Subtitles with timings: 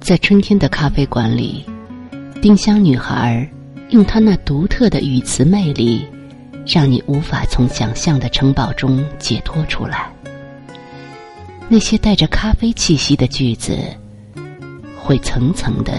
[0.00, 1.64] 在春天的咖啡馆里，
[2.42, 3.48] 丁香女孩
[3.90, 6.04] 用她那独特的语词魅力，
[6.66, 10.12] 让你无法从想象的城堡中解脱出来。
[11.72, 13.78] 那些带着咖啡气息的句子，
[15.00, 15.92] 会层层的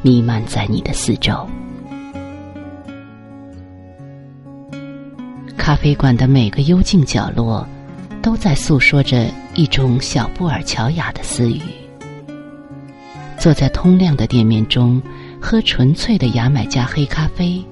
[0.00, 1.46] 弥漫在你的四周。
[5.58, 7.68] 咖啡馆的每个幽静角落，
[8.22, 11.60] 都在诉说着一种小布尔乔亚的私语。
[13.38, 15.02] 坐在通亮的店面中，
[15.38, 17.62] 喝纯粹的牙买加黑咖啡，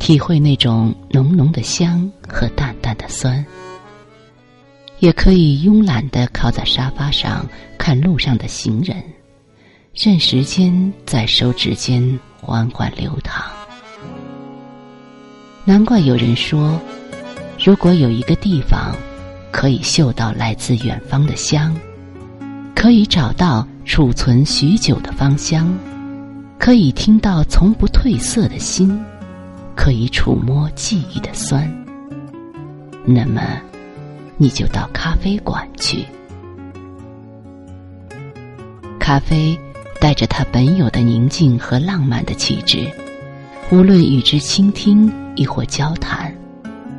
[0.00, 3.46] 体会那种浓浓的香和淡淡的酸。
[5.04, 8.96] 也可以慵懒的靠在沙发上看路上的行人，
[9.92, 13.44] 任时间在手指间缓缓流淌。
[15.66, 16.80] 难怪有人说，
[17.62, 18.96] 如果有一个地方
[19.52, 21.76] 可以嗅到来自远方的香，
[22.74, 25.70] 可以找到储存许久的芳香，
[26.58, 28.98] 可以听到从不褪色的心，
[29.76, 31.70] 可以触摸记忆的酸，
[33.04, 33.42] 那么。
[34.36, 36.04] 你就到咖啡馆去。
[38.98, 39.58] 咖啡
[40.00, 42.90] 带着它本有的宁静和浪漫的气质，
[43.70, 46.34] 无论与之倾听亦或交谈，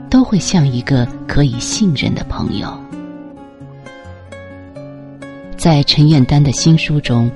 [0.10, 2.72] 都会像一个可以信任的朋友。
[5.58, 7.30] 在陈燕丹的新书中，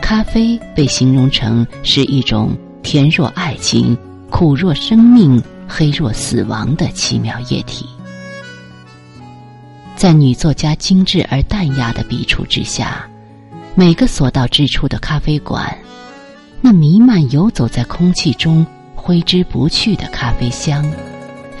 [0.00, 3.96] 咖啡被形容成是一种甜若爱情、
[4.30, 7.86] 苦若生命、黑若死亡的奇妙液体。
[10.02, 13.08] 在女作家精致而淡雅的笔触之下，
[13.76, 15.78] 每个所到之处的咖啡馆，
[16.60, 18.66] 那弥漫游走在空气中、
[18.96, 20.84] 挥之不去的咖啡香，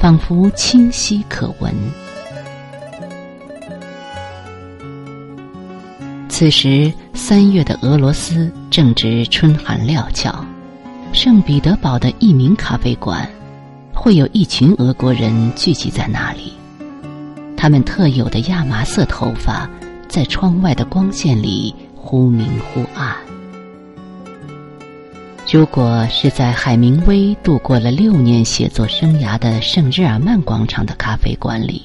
[0.00, 1.72] 仿佛清晰可闻。
[6.28, 10.44] 此时，三月的俄罗斯正值春寒料峭，
[11.12, 13.30] 圣彼得堡的一名咖啡馆，
[13.94, 16.52] 会有一群俄国人聚集在那里。
[17.62, 19.70] 他们特有的亚麻色头发，
[20.08, 23.14] 在窗外的光线里忽明忽暗。
[25.48, 31.84] 如果是在海明威度过了六年写作生涯的圣日耳曼广场的咖啡馆里，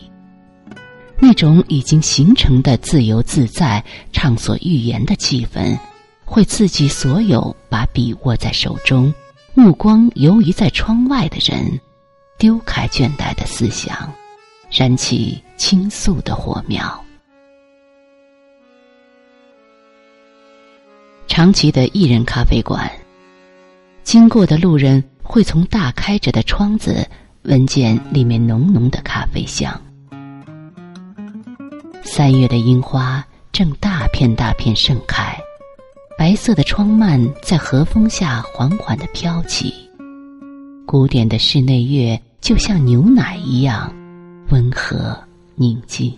[1.19, 5.77] 那种已经形成的自由自在、畅所欲言的气氛，
[6.25, 9.13] 会刺激所有把笔握在手中、
[9.53, 11.79] 目光游移在窗外的人，
[12.39, 14.11] 丢开倦怠的思想。
[14.69, 17.03] 燃起倾诉的火苗。
[21.27, 22.91] 长崎的艺人咖啡馆，
[24.03, 27.07] 经过的路人会从大开着的窗子
[27.43, 29.79] 闻见里面浓浓的咖啡香。
[32.03, 35.37] 三月的樱花正大片大片盛开，
[36.17, 39.73] 白色的窗幔在和风下缓缓的飘起，
[40.87, 43.93] 古典的室内乐就像牛奶一样。
[44.49, 45.17] 温和
[45.55, 46.13] 宁静，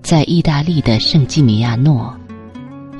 [0.00, 2.14] 在意大利的圣基米亚诺，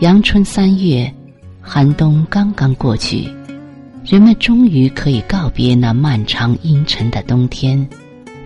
[0.01, 1.13] 阳春三月，
[1.61, 3.29] 寒冬刚刚过去，
[4.05, 7.89] 人们终于可以告别那漫长阴沉的冬天，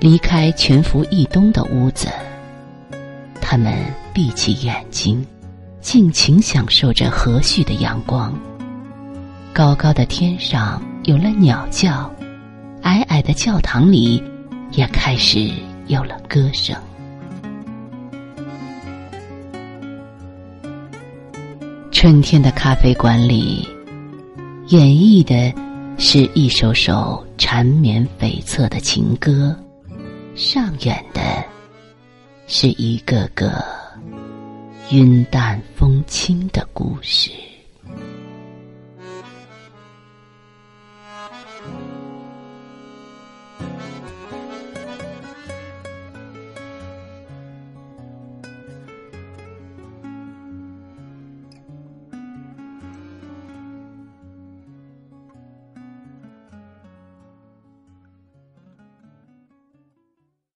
[0.01, 2.09] 离开全伏一冬的屋子。
[3.41, 3.75] 他们
[4.13, 5.27] 闭起眼睛，
[5.81, 8.33] 尽情享受着和煦的阳光。
[9.53, 12.11] 高高的天上有了鸟叫。
[12.91, 14.21] 矮矮的教堂里，
[14.73, 15.49] 也开始
[15.87, 16.77] 有了歌声。
[21.93, 23.65] 春天的咖啡馆里，
[24.71, 25.55] 演绎的
[25.99, 29.57] 是一首首缠绵悱恻的情歌，
[30.35, 31.23] 上演的
[32.49, 33.65] 是一个个
[34.91, 37.31] 云淡风轻的故事。